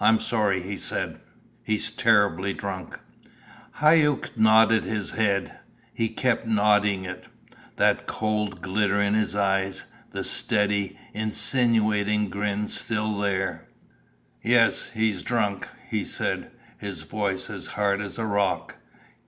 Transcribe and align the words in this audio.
"I'm 0.00 0.18
sorry," 0.18 0.62
he 0.62 0.76
said. 0.76 1.20
"He's 1.62 1.88
terribly 1.92 2.52
drunk." 2.52 2.98
Hauck 3.74 4.36
nodded 4.36 4.82
his 4.82 5.12
head 5.12 5.60
he 5.92 6.08
kept 6.08 6.44
nodding 6.48 7.04
it, 7.04 7.26
that 7.76 8.08
cold 8.08 8.60
glitter 8.62 9.00
in 9.00 9.14
his 9.14 9.36
eyes, 9.36 9.84
the 10.10 10.24
steady, 10.24 10.98
insinuating 11.12 12.30
grin 12.30 12.66
still 12.66 13.16
there. 13.18 13.68
"Yes, 14.42 14.90
he's 14.90 15.22
drunk," 15.22 15.68
he 15.88 16.04
said, 16.04 16.50
his 16.78 17.02
voice 17.02 17.48
as 17.48 17.68
hard 17.68 18.00
as 18.00 18.18
a 18.18 18.26
rock. 18.26 18.78